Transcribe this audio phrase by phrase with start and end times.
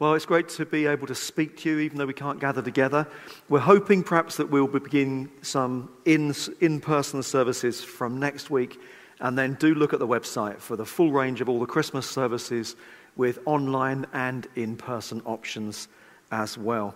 [0.00, 2.62] Well, it's great to be able to speak to you, even though we can't gather
[2.62, 3.04] together.
[3.48, 6.32] We're hoping perhaps that we'll begin some in
[6.80, 8.80] person services from next week,
[9.18, 12.08] and then do look at the website for the full range of all the Christmas
[12.08, 12.76] services
[13.16, 15.88] with online and in person options
[16.30, 16.94] as well.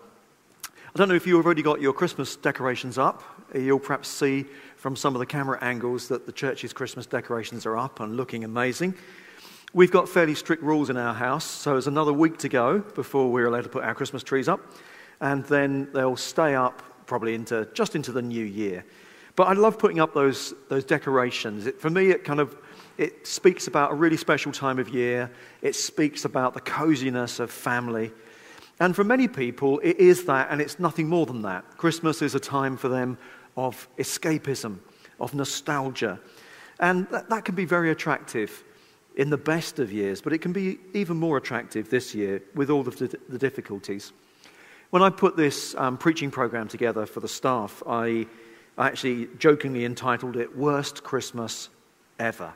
[0.64, 3.24] I don't know if you've already got your Christmas decorations up.
[3.52, 4.46] You'll perhaps see
[4.76, 8.44] from some of the camera angles that the church's Christmas decorations are up and looking
[8.44, 8.94] amazing.
[9.74, 13.32] We've got fairly strict rules in our house, so there's another week to go before
[13.32, 14.60] we're allowed to put our Christmas trees up,
[15.22, 18.84] and then they'll stay up probably into just into the new year.
[19.34, 21.66] But I love putting up those those decorations.
[21.66, 22.54] It, for me, it kind of
[22.98, 25.30] it speaks about a really special time of year.
[25.62, 28.12] It speaks about the coziness of family.
[28.78, 31.78] And for many people, it is that, and it's nothing more than that.
[31.78, 33.16] Christmas is a time for them
[33.56, 34.80] of escapism,
[35.18, 36.20] of nostalgia.
[36.78, 38.64] And that, that can be very attractive
[39.16, 42.70] in the best of years, but it can be even more attractive this year with
[42.70, 43.08] all of the,
[43.38, 44.12] difficulties.
[44.90, 48.26] When I put this um, preaching program together for the staff, I,
[48.78, 51.68] I actually jokingly entitled it Worst Christmas
[52.18, 52.54] Ever.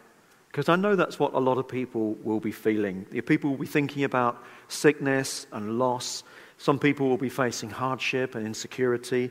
[0.48, 3.04] Because I know that's what a lot of people will be feeling.
[3.26, 6.24] People will be thinking about sickness and loss.
[6.56, 9.30] Some people will be facing hardship and insecurity.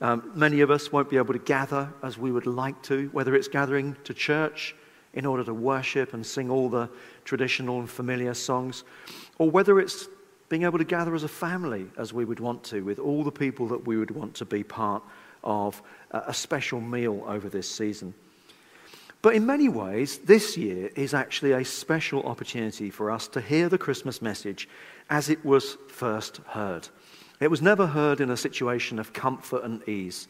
[0.00, 3.36] Um, many of us won't be able to gather as we would like to, whether
[3.36, 4.74] it's gathering to church
[5.16, 6.88] in order to worship and sing all the
[7.24, 8.84] traditional and familiar songs,
[9.38, 10.06] or whether it's
[10.48, 13.32] being able to gather as a family as we would want to, with all the
[13.32, 15.02] people that we would want to be part
[15.42, 18.14] of uh, a special meal over this season.
[19.22, 23.68] But in many ways, this year is actually a special opportunity for us to hear
[23.68, 24.68] the Christmas message
[25.10, 26.88] as it was first heard.
[27.40, 30.28] It was never heard in a situation of comfort and ease.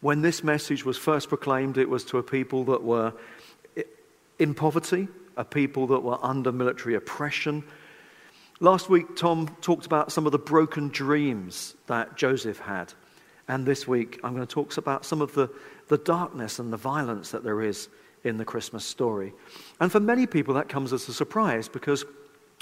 [0.00, 3.12] When this message was first proclaimed, it was to a people that were
[4.38, 7.64] in poverty, a people that were under military oppression.
[8.60, 12.92] Last week, Tom talked about some of the broken dreams that Joseph had.
[13.48, 15.50] And this week, I'm going to talk about some of the,
[15.88, 17.88] the darkness and the violence that there is
[18.22, 19.34] in the Christmas story.
[19.80, 22.04] And for many people, that comes as a surprise because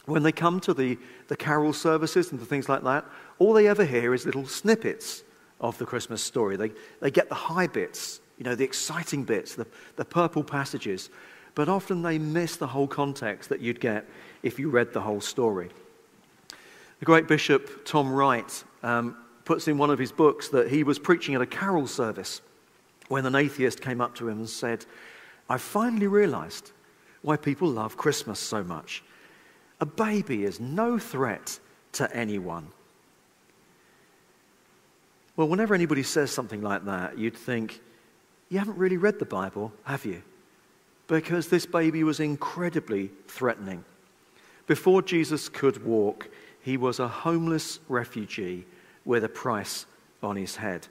[0.06, 3.04] when they come to the, the carol services and the things like that,
[3.38, 5.22] all they ever hear is little snippets
[5.60, 6.56] of the Christmas story.
[6.56, 11.10] They, they get the high bits, you know, the exciting bits, the, the purple passages
[11.54, 14.06] but often they miss the whole context that you'd get
[14.42, 15.70] if you read the whole story.
[17.00, 20.98] The great bishop Tom Wright um, puts in one of his books that he was
[20.98, 22.40] preaching at a carol service
[23.08, 24.86] when an atheist came up to him and said,
[25.48, 26.72] I finally realized
[27.22, 29.02] why people love Christmas so much.
[29.80, 31.58] A baby is no threat
[31.92, 32.68] to anyone.
[35.36, 37.80] Well, whenever anybody says something like that, you'd think,
[38.48, 40.22] You haven't really read the Bible, have you?
[41.06, 43.84] Because this baby was incredibly threatening.
[44.66, 46.28] Before Jesus could walk,
[46.60, 48.64] he was a homeless refugee
[49.04, 49.86] with a price
[50.22, 50.86] on his head.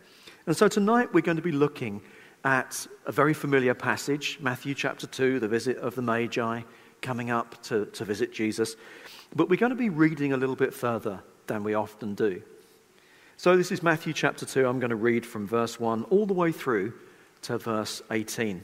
[0.45, 2.01] And so tonight we're going to be looking
[2.43, 6.61] at a very familiar passage, Matthew chapter 2, the visit of the Magi
[7.01, 8.75] coming up to, to visit Jesus.
[9.35, 12.41] But we're going to be reading a little bit further than we often do.
[13.37, 14.67] So this is Matthew chapter 2.
[14.67, 16.93] I'm going to read from verse 1 all the way through
[17.43, 18.63] to verse 18.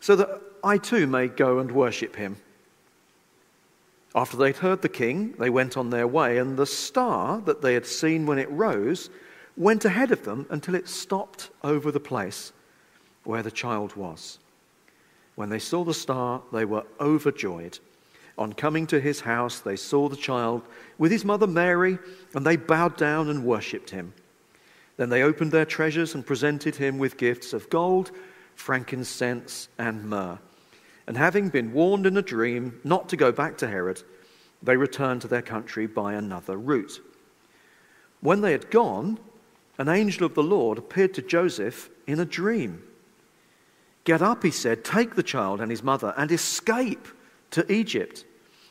[0.00, 2.36] so that I too may go and worship him.
[4.14, 7.74] After they'd heard the king, they went on their way, and the star that they
[7.74, 9.08] had seen when it rose
[9.56, 12.52] went ahead of them until it stopped over the place
[13.24, 14.38] where the child was.
[15.36, 17.78] When they saw the star, they were overjoyed.
[18.36, 20.62] On coming to his house, they saw the child
[20.98, 21.98] with his mother Mary,
[22.34, 24.12] and they bowed down and worshipped him.
[24.96, 28.10] Then they opened their treasures and presented him with gifts of gold
[28.60, 30.38] frankincense, and myrrh.
[31.06, 34.02] And having been warned in a dream not to go back to Herod,
[34.62, 37.00] they returned to their country by another route.
[38.20, 39.18] When they had gone,
[39.78, 42.82] an angel of the Lord appeared to Joseph in a dream.
[44.04, 47.08] Get up, he said, take the child and his mother and escape
[47.52, 48.24] to Egypt.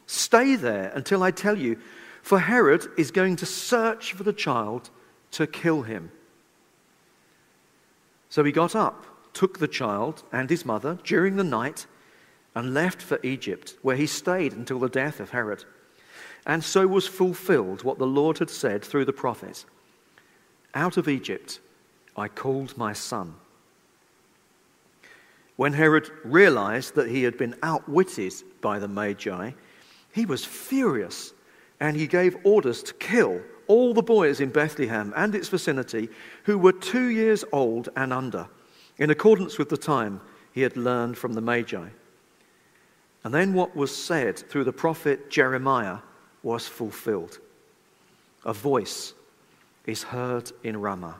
[0.05, 1.79] Stay there until I tell you,
[2.21, 4.91] for Herod is going to search for the child
[5.31, 6.11] to kill him.
[8.29, 11.85] So he got up, took the child and his mother during the night,
[12.55, 15.65] and left for Egypt, where he stayed until the death of Herod.
[16.45, 19.65] And so was fulfilled what the Lord had said through the prophet
[20.73, 21.59] Out of Egypt
[22.17, 23.35] I called my son.
[25.55, 29.51] When Herod realized that he had been outwitted by the Magi,
[30.11, 31.33] he was furious
[31.79, 36.09] and he gave orders to kill all the boys in Bethlehem and its vicinity
[36.43, 38.47] who were two years old and under,
[38.99, 41.87] in accordance with the time he had learned from the Magi.
[43.23, 45.99] And then what was said through the prophet Jeremiah
[46.43, 47.39] was fulfilled.
[48.45, 49.13] A voice
[49.85, 51.17] is heard in Ramah,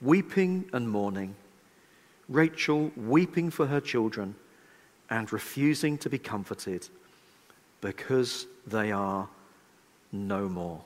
[0.00, 1.34] weeping and mourning,
[2.28, 4.34] Rachel weeping for her children
[5.10, 6.88] and refusing to be comforted
[7.80, 9.28] because they are
[10.12, 10.82] no more.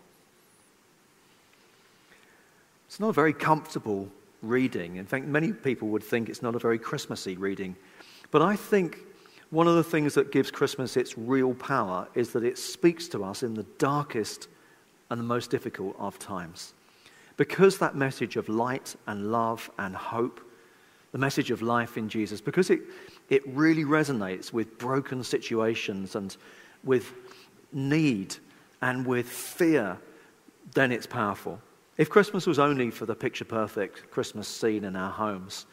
[2.87, 4.09] It's not a very comfortable
[4.43, 4.97] reading.
[4.97, 7.77] In fact, many people would think it's not a very Christmassy reading.
[8.31, 8.99] But I think
[9.51, 13.23] one of the things that gives Christmas its real power is that it speaks to
[13.25, 14.49] us in the darkest
[15.11, 16.75] and the most difficult of times.
[17.37, 20.41] Because that message of light and love and hope,
[21.13, 22.81] the message of life in Jesus, because it,
[23.29, 26.37] it really resonates with broken situations and
[26.83, 27.13] with
[27.73, 28.37] need
[28.81, 29.99] and with fear,
[30.75, 31.61] then it's powerful.
[31.99, 35.67] If Christmas was only for the picture perfect Christmas scene in our homes,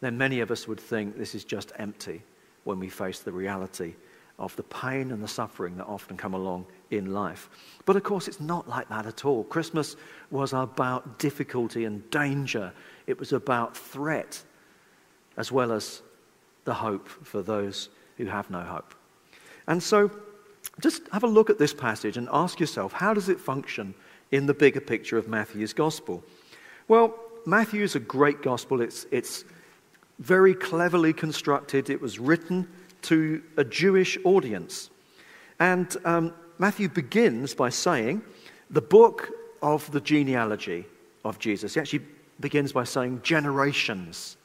[0.00, 2.22] then many of us would think this is just empty
[2.64, 3.94] when we face the reality
[4.38, 7.48] of the pain and the suffering that often come along in life.
[7.86, 9.44] But of course, it's not like that at all.
[9.44, 9.96] Christmas
[10.30, 12.72] was about difficulty and danger,
[13.06, 14.42] it was about threat
[15.36, 16.02] as well as
[16.64, 18.94] the hope for those who have no hope.
[19.66, 20.10] And so,
[20.80, 23.94] just have a look at this passage and ask yourself how does it function
[24.32, 26.24] in the bigger picture of Matthew's gospel?
[26.88, 27.14] Well,
[27.46, 28.80] Matthew is a great gospel.
[28.80, 29.44] It's, it's
[30.18, 31.90] very cleverly constructed.
[31.90, 32.68] It was written
[33.02, 34.90] to a Jewish audience.
[35.60, 38.22] And um, Matthew begins by saying,
[38.70, 39.30] the book
[39.60, 40.86] of the genealogy
[41.24, 41.74] of Jesus.
[41.74, 42.04] He actually
[42.40, 44.36] begins by saying generations,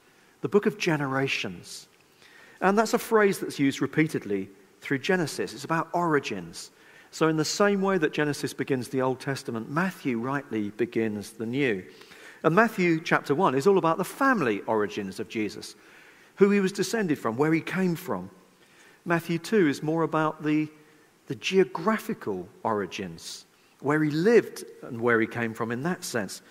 [0.42, 1.88] the book of generations.
[2.62, 4.50] And that's a phrase that's used repeatedly
[4.82, 5.54] through Genesis.
[5.54, 6.72] It's about origins.
[7.12, 11.46] So, in the same way that Genesis begins the Old Testament, Matthew rightly begins the
[11.46, 11.84] New.
[12.44, 15.76] And Matthew chapter 1 is all about the family origins of Jesus,
[16.36, 18.30] who he was descended from, where he came from.
[19.06, 20.68] Matthew 2 is more about the,
[21.28, 23.46] the geographical origins,
[23.80, 26.42] where he lived and where he came from in that sense.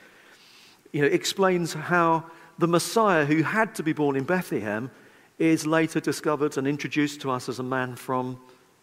[0.93, 2.25] You know, explains how
[2.58, 4.91] the Messiah who had to be born in Bethlehem
[5.38, 8.41] is later discovered and introduced to us as a man from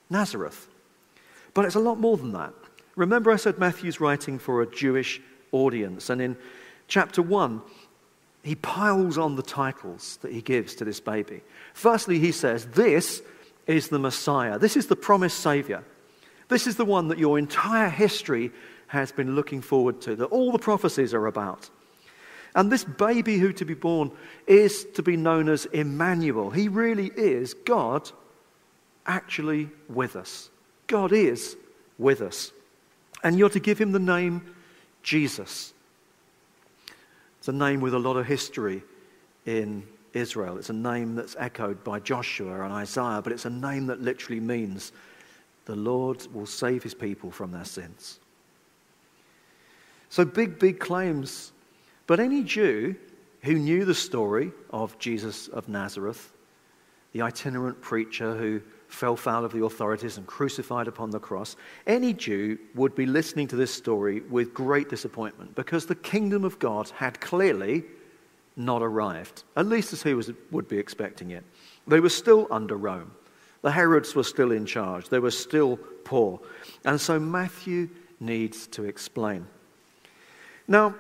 [0.10, 0.68] Nazareth.
[1.53, 2.53] But it's a lot more than that.
[2.95, 5.21] Remember, I said Matthew's writing for a Jewish
[5.51, 6.38] audience, and in
[6.88, 7.61] chapter 1,
[8.44, 11.41] he piles on the titles that he gives to this baby.
[11.73, 13.21] Firstly, he says, This
[13.67, 14.59] is the Messiah.
[14.59, 15.83] This is the promised Savior.
[16.50, 18.51] This is the one that your entire history
[18.88, 21.69] has been looking forward to, that all the prophecies are about.
[22.55, 24.12] And this baby who to be born
[24.45, 26.51] is to be known as Emmanuel.
[26.51, 28.12] He really is God
[29.07, 30.50] actually with us.
[30.88, 31.56] God is
[31.98, 32.52] with us.
[33.24, 34.54] And you're to give him the name
[35.02, 35.74] Jesus.
[37.40, 38.84] It's a name with a lot of history
[39.46, 40.58] in Israel.
[40.58, 44.40] It's a name that's echoed by Joshua and Isaiah, but it's a name that literally
[44.40, 44.92] means
[45.66, 48.20] the Lord will save his people from their sins.
[50.10, 51.52] So, big, big claims.
[52.06, 52.96] But any Jew
[53.42, 56.32] who knew the story of Jesus of Nazareth,
[57.13, 58.62] the itinerant preacher who
[58.93, 61.55] fell foul of the authorities and crucified upon the cross,
[61.88, 66.59] any Jew would be listening to this story with great disappointment because the kingdom of
[66.59, 67.83] God had clearly
[68.55, 71.43] not arrived, at least as he was, would be expecting it.
[71.88, 73.12] They were still under Rome.
[73.63, 75.09] The Herods were still in charge.
[75.09, 76.39] They were still poor.
[76.85, 79.47] And so Matthew needs to explain.
[80.67, 80.95] Now,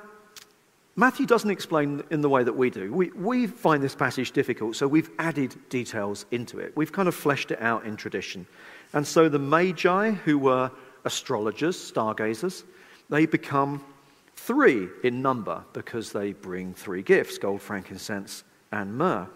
[0.95, 2.93] Matthew doesn't explain in the way that we do.
[2.93, 6.71] We, we find this passage difficult, so we've added details into it.
[6.75, 8.45] We've kind of fleshed it out in tradition.
[8.93, 10.69] And so the Magi, who were
[11.03, 12.63] astrologers, stargazers,
[13.09, 13.83] they become
[14.35, 19.27] three in number because they bring three gifts gold, frankincense, and myrrh.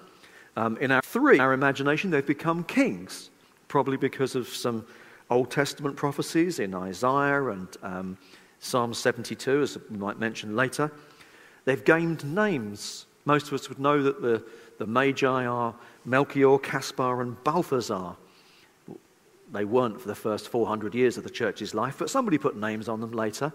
[0.56, 3.32] Um, in our three, our imagination, they've become kings,
[3.68, 4.86] probably because of some
[5.32, 8.18] Old Testament prophecies in Isaiah and um,
[8.60, 10.92] Psalm 72, as we might mention later.
[11.68, 13.08] They've gained names.
[13.26, 14.42] Most of us would know that the,
[14.78, 18.16] the Magi are Melchior, Caspar, and Balthazar.
[19.52, 22.88] They weren't for the first 400 years of the church's life, but somebody put names
[22.88, 23.52] on them later.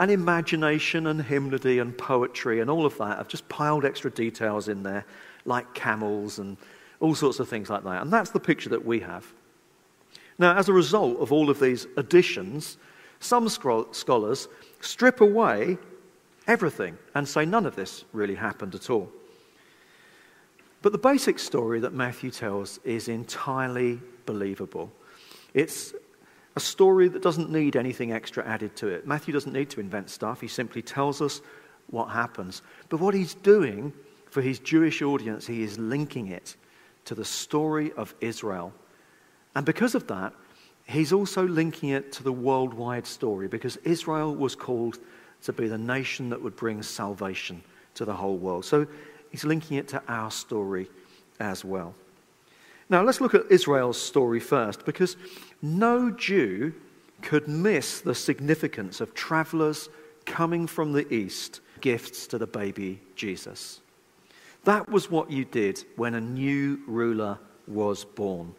[0.00, 4.66] And imagination and hymnody and poetry and all of that have just piled extra details
[4.66, 5.04] in there,
[5.44, 6.56] like camels and
[6.98, 8.02] all sorts of things like that.
[8.02, 9.24] And that's the picture that we have.
[10.36, 12.76] Now, as a result of all of these additions,
[13.20, 14.48] some scholars
[14.80, 15.78] strip away
[16.46, 19.10] everything and say none of this really happened at all.
[20.82, 24.90] But the basic story that Matthew tells is entirely believable.
[25.54, 25.94] It's
[26.56, 29.06] a story that doesn't need anything extra added to it.
[29.06, 31.40] Matthew doesn't need to invent stuff, he simply tells us
[31.88, 32.62] what happens.
[32.88, 33.92] But what he's doing
[34.30, 36.56] for his Jewish audience, he is linking it
[37.04, 38.72] to the story of Israel.
[39.54, 40.32] And because of that,
[40.86, 44.98] he's also linking it to the worldwide story because Israel was called
[45.44, 47.62] to be the nation that would bring salvation
[47.94, 48.64] to the whole world.
[48.64, 48.86] So
[49.30, 50.88] he's linking it to our story
[51.40, 51.94] as well.
[52.88, 55.16] Now, let's look at Israel's story first because
[55.62, 56.74] no Jew
[57.22, 59.88] could miss the significance of travelers
[60.26, 63.80] coming from the east, gifts to the baby Jesus.
[64.64, 68.54] That was what you did when a new ruler was born.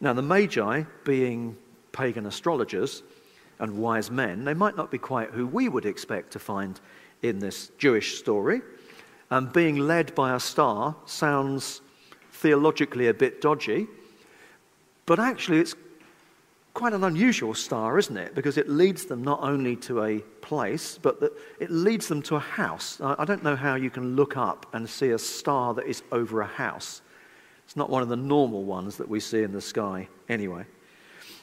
[0.00, 1.56] Now, the Magi, being
[1.92, 3.02] pagan astrologers
[3.58, 6.80] and wise men, they might not be quite who we would expect to find
[7.22, 8.60] in this Jewish story.
[9.30, 11.80] And being led by a star sounds
[12.32, 13.86] theologically a bit dodgy,
[15.06, 15.74] but actually it's
[16.74, 18.34] quite an unusual star, isn't it?
[18.34, 21.18] Because it leads them not only to a place, but
[21.58, 23.00] it leads them to a house.
[23.00, 26.42] I don't know how you can look up and see a star that is over
[26.42, 27.00] a house.
[27.64, 30.66] It's not one of the normal ones that we see in the sky, anyway.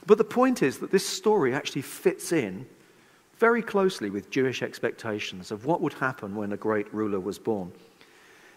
[0.06, 2.66] But the point is that this story actually fits in
[3.38, 7.72] very closely with Jewish expectations of what would happen when a great ruler was born.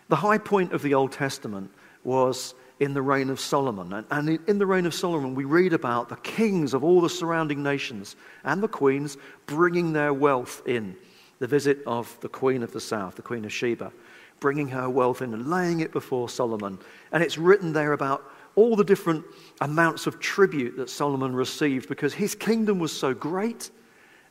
[0.08, 1.70] The high point of the Old Testament
[2.04, 4.04] was in the reign of Solomon.
[4.10, 7.62] And in the reign of Solomon, we read about the kings of all the surrounding
[7.62, 10.96] nations and the queens bringing their wealth in.
[11.38, 13.92] The visit of the queen of the south, the queen of Sheba,
[14.40, 16.78] bringing her wealth in and laying it before Solomon.
[17.12, 19.24] And it's written there about all the different
[19.60, 23.70] amounts of tribute that Solomon received because his kingdom was so great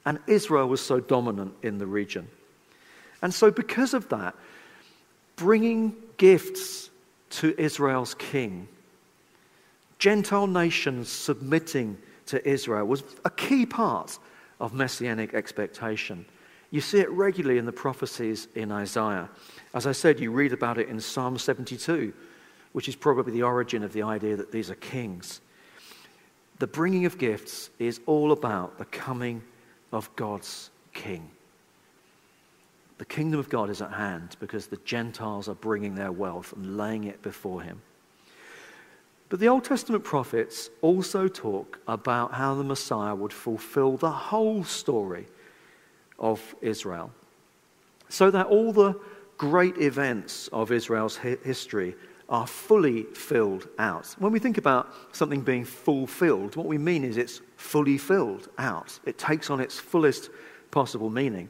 [0.06, 2.28] and Israel was so dominant in the region.
[3.22, 4.36] And so, because of that,
[5.36, 6.90] bringing gifts
[7.32, 8.68] to Israel's king.
[10.00, 14.20] Gentile nations submitting to Israel was a key part
[14.60, 16.26] of messianic expectation.
[16.72, 19.30] You see it regularly in the prophecies in Isaiah.
[19.74, 22.14] As I said, you read about it in Psalm 72,
[22.76, 25.40] which is probably the origin of the idea that these are kings.
[26.60, 29.42] The bringing of gifts is all about the coming
[29.94, 31.30] of God's king.
[32.98, 36.76] The kingdom of God is at hand because the Gentiles are bringing their wealth and
[36.76, 37.82] laying it before him.
[39.30, 44.66] But the Old Testament prophets also talk about how the Messiah would fulfill the whole
[44.66, 45.28] story
[46.20, 47.10] of Israel.
[48.10, 49.00] So that all the
[49.38, 51.96] great events of Israel's history
[52.30, 54.16] are fully filled out.
[54.18, 59.00] When we think about something being fulfilled, what we mean is it's fully filled out.
[59.06, 60.30] It takes on its fullest
[60.72, 61.50] possible meaning.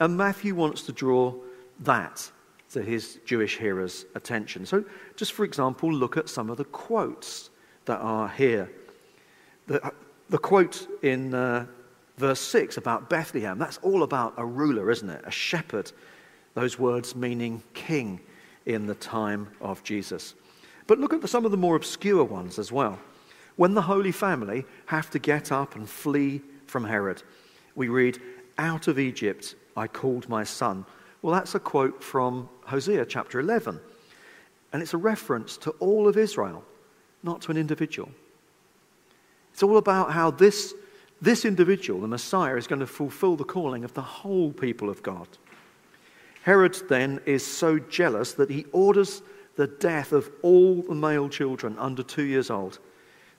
[0.00, 1.34] And Matthew wants to draw
[1.80, 2.30] that
[2.72, 4.66] to his Jewish hearers' attention.
[4.66, 4.84] So,
[5.16, 7.50] just for example, look at some of the quotes
[7.84, 8.70] that are here.
[9.66, 9.92] The,
[10.28, 11.66] the quote in uh,
[12.16, 15.22] verse 6 about Bethlehem, that's all about a ruler, isn't it?
[15.24, 15.92] A shepherd.
[16.54, 18.20] Those words meaning king
[18.66, 20.34] in the time of Jesus.
[20.86, 22.98] But look at some of the more obscure ones as well.
[23.56, 27.22] When the Holy Family have to get up and flee from Herod,
[27.74, 28.18] we read,
[28.58, 30.84] Out of Egypt I called my son.
[31.22, 33.80] Well, that's a quote from Hosea chapter 11.
[34.72, 36.64] And it's a reference to all of Israel,
[37.22, 38.10] not to an individual.
[39.52, 40.74] It's all about how this,
[41.20, 45.02] this individual, the Messiah, is going to fulfill the calling of the whole people of
[45.02, 45.28] God.
[46.42, 49.22] Herod then is so jealous that he orders
[49.56, 52.78] the death of all the male children under two years old.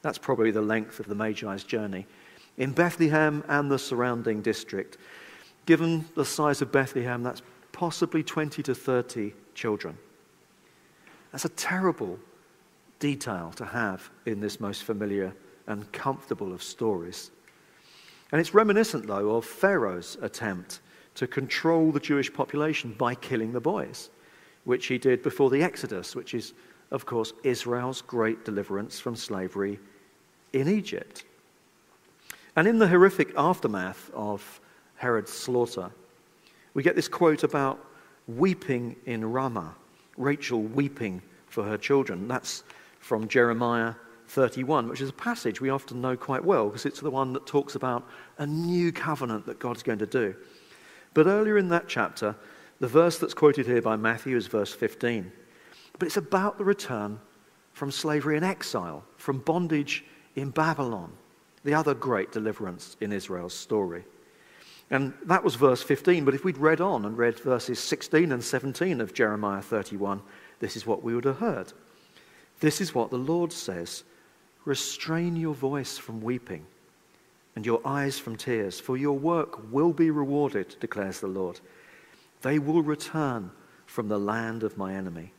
[0.01, 2.05] That's probably the length of the Magi's journey.
[2.58, 4.98] In Bethlehem and the surrounding district,
[5.65, 7.41] Given the size of Bethlehem, that's
[7.72, 9.98] possibly 20 to 30 children.
[11.31, 12.20] That's a terrible
[13.00, 15.34] detail to have in this most familiar
[15.67, 17.31] and comfortable of stories.
[18.31, 20.81] And it's reminiscent, though, of Pharaoh's attempt
[21.15, 24.10] to control the Jewish population by killing the boys,
[24.63, 26.53] which he did before the Exodus, which is,
[26.91, 29.80] of course, Israel's great deliverance from slavery
[30.53, 31.24] in Egypt.
[32.56, 34.60] And in the horrific aftermath of
[34.96, 35.91] Herod's slaughter,
[36.74, 37.80] we get this quote about
[38.27, 39.75] weeping in Ramah,
[40.18, 42.27] Rachel weeping for her children.
[42.27, 42.63] That's
[43.00, 43.94] from Jeremiah
[44.27, 47.46] 31, which is a passage we often know quite well because it's the one that
[47.46, 50.36] talks about a new covenant that God's going to do.
[51.13, 52.36] But earlier in that chapter,
[52.80, 55.32] the verse that's quoted here by Matthew is verse 15.
[56.00, 57.20] But it's about the return
[57.74, 60.03] from slavery and exile, from bondage
[60.36, 61.12] in Babylon,
[61.63, 64.03] the other great deliverance in Israel's story.
[64.89, 66.25] And that was verse 15.
[66.25, 70.22] But if we'd read on and read verses 16 and 17 of Jeremiah 31,
[70.60, 71.72] this is what we would have heard.
[72.60, 74.03] This is what the Lord says
[74.63, 76.65] Restrain your voice from weeping
[77.55, 81.60] and your eyes from tears, for your work will be rewarded, declares the Lord.
[82.41, 83.51] They will return
[83.86, 85.34] from the land of my enemy.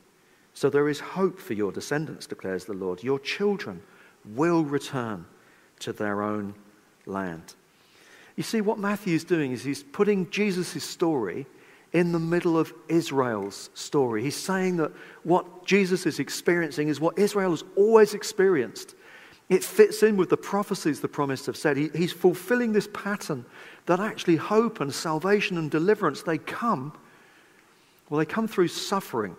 [0.53, 3.03] So there is hope for your descendants, declares the Lord.
[3.03, 3.81] Your children
[4.25, 5.25] will return
[5.79, 6.53] to their own
[7.05, 7.55] land.
[8.35, 11.45] You see, what Matthew is doing is he's putting Jesus' story
[11.91, 14.23] in the middle of Israel's story.
[14.23, 14.91] He's saying that
[15.23, 18.95] what Jesus is experiencing is what Israel has always experienced.
[19.49, 21.77] It fits in with the prophecies the promised have said.
[21.77, 23.45] He, he's fulfilling this pattern
[23.85, 26.93] that actually hope and salvation and deliverance, they come,
[28.09, 29.35] well, they come through suffering.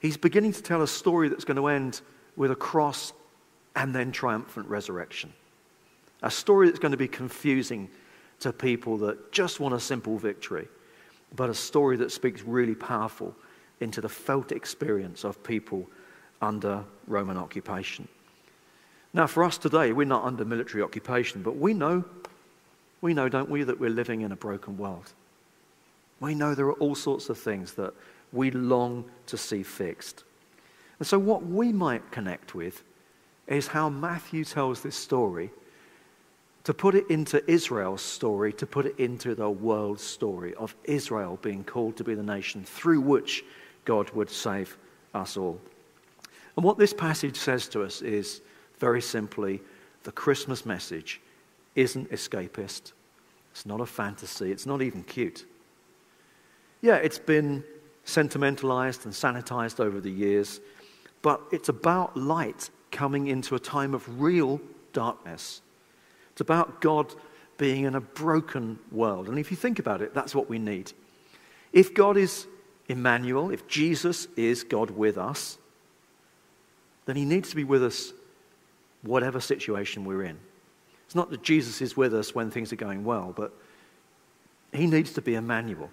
[0.00, 2.00] He's beginning to tell a story that's going to end
[2.36, 3.12] with a cross
[3.74, 5.32] and then triumphant resurrection.
[6.22, 7.88] A story that's going to be confusing
[8.40, 10.68] to people that just want a simple victory
[11.34, 13.34] but a story that speaks really powerful
[13.80, 15.86] into the felt experience of people
[16.40, 18.06] under Roman occupation.
[19.16, 22.04] Now, for us today, we're not under military occupation, but we know,
[23.00, 25.10] we know, don't we, that we're living in a broken world.
[26.20, 27.94] We know there are all sorts of things that
[28.30, 30.24] we long to see fixed.
[30.98, 32.82] And so, what we might connect with
[33.46, 35.50] is how Matthew tells this story
[36.64, 41.38] to put it into Israel's story, to put it into the world's story of Israel
[41.40, 43.46] being called to be the nation through which
[43.86, 44.76] God would save
[45.14, 45.58] us all.
[46.54, 48.42] And what this passage says to us is
[48.78, 49.60] very simply
[50.04, 51.20] the Christmas message
[51.74, 52.92] isn't escapist,
[53.50, 55.44] it's not a fantasy, it's not even cute.
[56.82, 57.64] Yeah, it's been
[58.04, 60.60] sentimentalized and sanitized over the years,
[61.22, 64.60] but it's about light coming into a time of real
[64.92, 65.60] darkness.
[66.32, 67.14] It's about God
[67.58, 69.28] being in a broken world.
[69.28, 70.92] And if you think about it, that's what we need.
[71.72, 72.46] If God is
[72.88, 75.58] Emmanuel, if Jesus is God with us,
[77.06, 78.12] then he needs to be with us
[79.06, 80.38] whatever situation we're in.
[81.06, 83.52] It's not that Jesus is with us when things are going well, but
[84.72, 85.90] he needs to be Emmanuel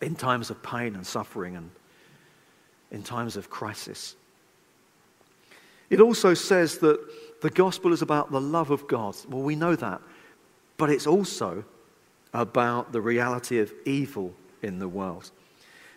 [0.00, 1.70] in times of pain and suffering and
[2.90, 4.16] in times of crisis.
[5.88, 6.98] It also says that
[7.42, 9.16] the gospel is about the love of God.
[9.28, 10.00] Well, we know that.
[10.76, 11.64] But it's also
[12.32, 15.30] about the reality of evil in the world.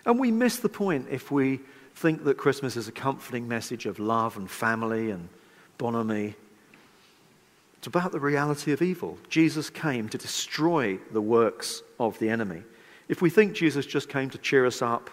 [0.06, 1.60] And we miss the point if we
[1.96, 5.30] think that Christmas is a comforting message of love and family and
[5.78, 6.36] bonhomie.
[7.78, 9.20] It's about the reality of evil.
[9.30, 12.64] Jesus came to destroy the works of the enemy.
[13.08, 15.10] If we think Jesus just came to cheer us up,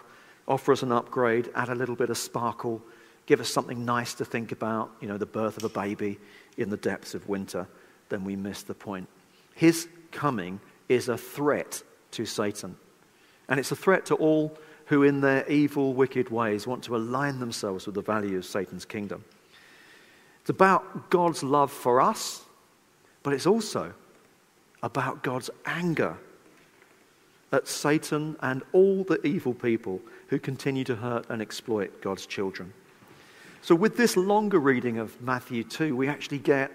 [0.47, 2.81] offer us an upgrade, add a little bit of sparkle,
[3.25, 6.19] give us something nice to think about, you know, the birth of a baby
[6.57, 7.67] in the depths of winter,
[8.09, 9.07] then we miss the point.
[9.55, 12.75] His coming is a threat to Satan.
[13.49, 17.39] And it's a threat to all who, in their evil, wicked ways, want to align
[17.39, 19.23] themselves with the value of Satan's kingdom.
[20.43, 22.43] It's about God's love for us,
[23.23, 23.93] but it's also
[24.81, 26.17] about God's anger
[27.53, 32.73] at Satan and all the evil people who continue to hurt and exploit God's children.
[33.61, 36.71] So, with this longer reading of Matthew 2, we actually get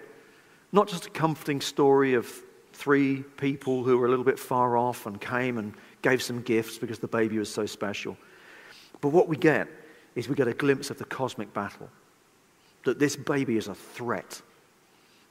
[0.71, 2.27] not just a comforting story of
[2.73, 6.79] three people who were a little bit far off and came and gave some gifts
[6.79, 8.17] because the baby was so special.
[8.99, 9.67] But what we get
[10.15, 11.87] is we get a glimpse of the cosmic battle.
[12.85, 14.41] That this baby is a threat.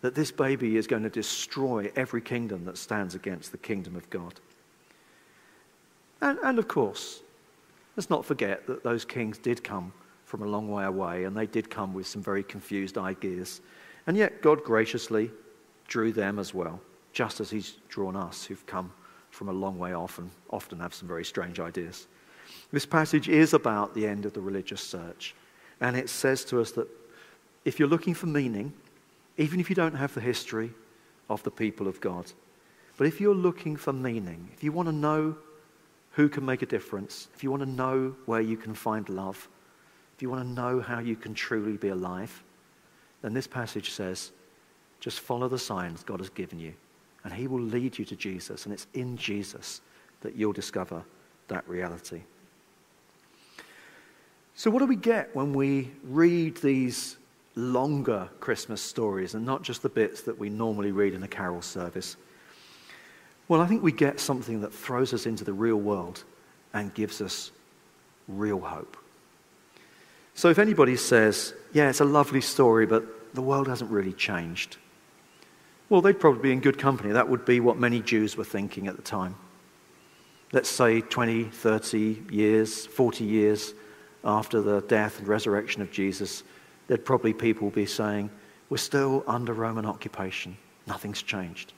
[0.00, 4.08] That this baby is going to destroy every kingdom that stands against the kingdom of
[4.11, 4.34] God.
[6.20, 7.20] And, and of course,
[7.96, 9.92] let's not forget that those kings did come
[10.24, 13.61] from a long way away, and they did come with some very confused ideas.
[14.06, 15.30] And yet, God graciously
[15.87, 16.80] drew them as well,
[17.12, 18.92] just as He's drawn us who've come
[19.30, 22.08] from a long way off and often have some very strange ideas.
[22.72, 25.34] This passage is about the end of the religious search,
[25.80, 26.88] and it says to us that
[27.64, 28.73] if you're looking for meaning,
[29.37, 30.73] even if you don't have the history
[31.29, 32.33] of the people of God,
[32.97, 35.37] but if you're looking for meaning, if you want to know
[36.12, 39.49] who can make a difference, if you want to know where you can find love,
[40.16, 42.42] if you want to know how you can truly be alive,
[43.23, 44.33] then this passage says
[44.99, 46.75] Just follow the signs God has given you,
[47.23, 49.81] and He will lead you to Jesus, and it's in Jesus
[50.23, 51.05] that you'll discover
[51.47, 52.23] that reality.
[54.55, 57.17] So, what do we get when we read these
[57.59, 61.61] longer Christmas stories and not just the bits that we normally read in a carol
[61.61, 62.16] service?
[63.49, 66.23] Well, I think we get something that throws us into the real world
[66.73, 67.51] and gives us
[68.29, 68.97] real hope.
[70.35, 74.77] So, if anybody says, Yeah, it's a lovely story, but the world hasn't really changed,
[75.88, 77.12] well, they'd probably be in good company.
[77.12, 79.35] That would be what many Jews were thinking at the time.
[80.53, 83.75] Let's say 20, 30 years, 40 years
[84.25, 86.42] after the death and resurrection of Jesus,
[86.88, 88.31] there'd probably people be saying,
[88.68, 90.57] We're still under Roman occupation.
[90.87, 91.72] Nothing's changed.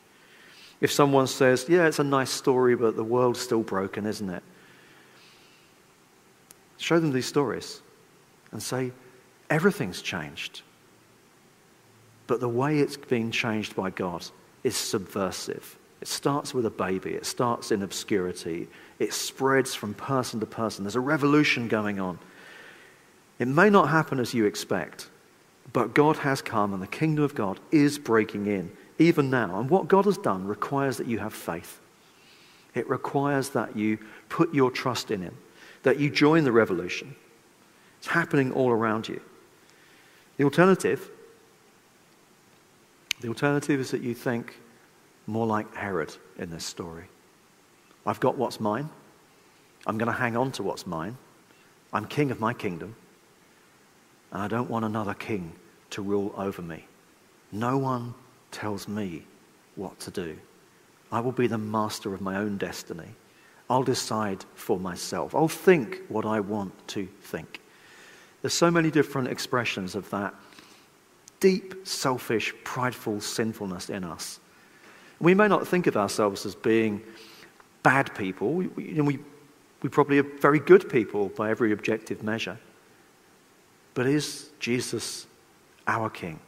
[0.81, 4.43] If someone says, Yeah, it's a nice story, but the world's still broken, isn't it?
[6.79, 7.83] Show them these stories
[8.51, 8.93] and say,
[9.51, 10.63] Everything's changed.
[12.27, 14.25] But the way it's being changed by God
[14.63, 15.77] is subversive.
[16.01, 18.69] It starts with a baby, it starts in obscurity,
[18.99, 20.85] it spreads from person to person.
[20.85, 22.19] There's a revolution going on.
[23.41, 25.09] It may not happen as you expect,
[25.73, 29.59] but God has come and the kingdom of God is breaking in, even now.
[29.59, 31.81] And what God has done requires that you have faith.
[32.75, 33.99] It requires that you
[34.29, 35.37] put your trust in Him,
[35.83, 37.17] that you join the revolution.
[37.99, 39.21] It's happening all around you.
[40.37, 41.11] The alternative
[43.21, 44.59] the alternative is that you think
[45.27, 47.05] more like Herod in this story.
[48.07, 48.89] I've got what's mine.
[49.87, 51.17] I'm going to hang on to what's mine.
[51.93, 52.97] I'm king of my kingdom.
[54.33, 55.53] And I don't want another king
[55.91, 56.85] to rule over me.
[57.53, 58.15] No one
[58.51, 59.25] tells me
[59.77, 60.37] what to do.
[61.13, 63.09] I will be the master of my own destiny.
[63.69, 65.35] I'll decide for myself.
[65.35, 67.61] I'll think what I want to think.
[68.43, 70.35] There's so many different expressions of that
[71.41, 74.41] deep, selfish, prideful sinfulness in us.
[75.21, 77.03] We may not think of ourselves as being
[77.83, 78.53] bad people.
[78.53, 79.19] We, we, we,
[79.83, 82.59] we probably are very good people by every objective measure.
[83.95, 85.27] But is Jesus
[85.87, 86.39] our King?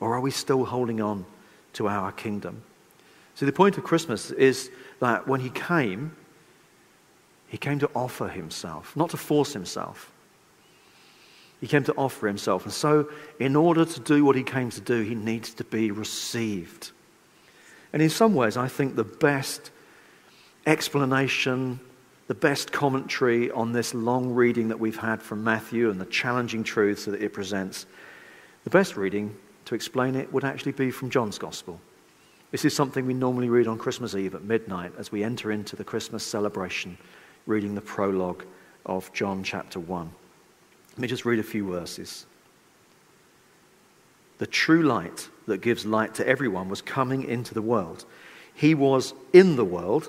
[0.00, 1.24] Or are we still holding on
[1.74, 2.62] to our kingdom?
[3.34, 4.70] See, the point of Christmas is
[5.00, 6.16] that when he came,
[7.48, 10.10] he came to offer himself, not to force himself.
[11.60, 12.64] He came to offer himself.
[12.64, 15.90] And so, in order to do what he came to do, he needs to be
[15.90, 16.90] received.
[17.92, 19.70] And in some ways, I think the best
[20.66, 21.80] explanation,
[22.26, 26.64] the best commentary on this long reading that we've had from Matthew and the challenging
[26.64, 27.86] truths that it presents,
[28.64, 29.36] the best reading
[29.66, 31.80] to explain it would actually be from John's Gospel.
[32.50, 35.76] This is something we normally read on Christmas Eve at midnight as we enter into
[35.76, 36.96] the Christmas celebration,
[37.46, 38.44] reading the prologue
[38.84, 40.10] of John chapter 1.
[40.90, 42.26] Let me just read a few verses.
[44.38, 48.04] The true light that gives light to everyone was coming into the world.
[48.54, 50.08] He was in the world,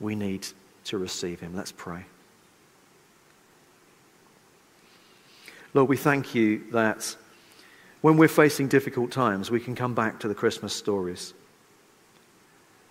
[0.00, 0.46] We need
[0.84, 1.54] to receive him.
[1.54, 2.04] Let's pray.
[5.72, 7.16] Lord, we thank you that
[8.00, 11.34] when we're facing difficult times, we can come back to the Christmas stories.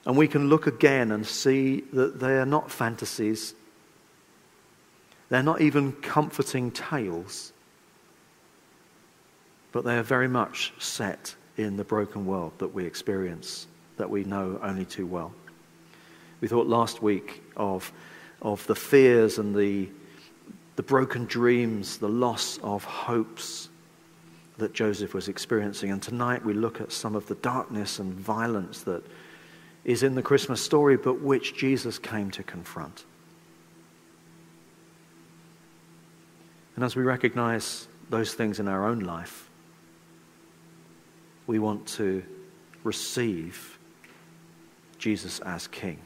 [0.05, 3.53] And we can look again and see that they are not fantasies,
[5.29, 7.51] they're not even comforting tales,
[9.71, 13.67] but they are very much set in the broken world that we experience,
[13.97, 15.33] that we know only too well.
[16.41, 17.91] We thought last week of,
[18.41, 19.89] of the fears and the,
[20.75, 23.69] the broken dreams, the loss of hopes
[24.57, 25.91] that Joseph was experiencing.
[25.91, 29.03] And tonight we look at some of the darkness and violence that
[29.83, 33.05] is in the Christmas story, but which Jesus came to confront.
[36.75, 39.49] And as we recognize those things in our own life,
[41.47, 42.23] we want to
[42.83, 43.77] receive
[44.97, 45.99] Jesus as King.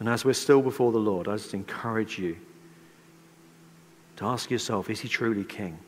[0.00, 2.36] And as we're still before the Lord, I just encourage you
[4.16, 5.78] to ask yourself is he truly King?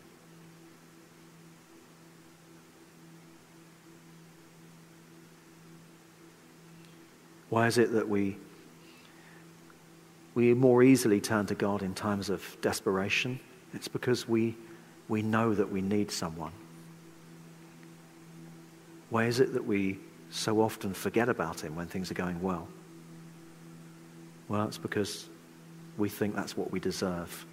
[7.49, 8.39] Why is it that we
[10.35, 13.39] we more easily turn to God in times of desperation.
[13.75, 14.57] It's because we,
[15.09, 16.53] we know that we need someone.
[19.11, 19.99] Why is it that we
[20.31, 22.67] so often forget about him when things are going well?
[24.53, 25.31] Well, it's because
[25.97, 27.47] we think that's what we deserve,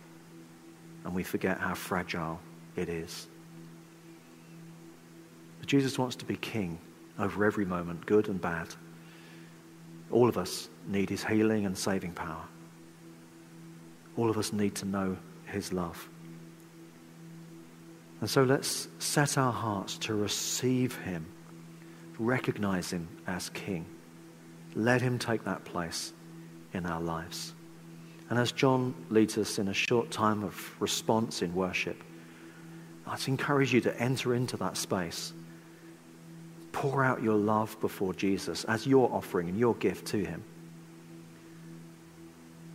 [1.06, 2.42] and we forget how fragile
[2.76, 3.30] it is.
[5.60, 6.78] But Jesus wants to be king
[7.18, 8.68] over every moment, good and bad.
[10.12, 12.44] All of us need his healing and saving power.
[14.18, 16.10] All of us need to know his love.
[18.20, 21.26] And so let's set our hearts to receive him,
[22.18, 23.86] recognize him as king.
[24.76, 26.12] Let him take that place
[26.74, 27.54] in our lives.
[28.30, 32.04] And as John leads us in a short time of response in worship,
[33.08, 35.34] I'd encourage you to enter into that space.
[36.72, 40.44] Pour out your love before Jesus as your offering and your gift to him.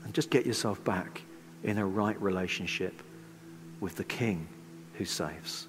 [0.05, 1.23] And just get yourself back
[1.63, 3.01] in a right relationship
[3.81, 4.49] with the King
[4.95, 5.69] who saves.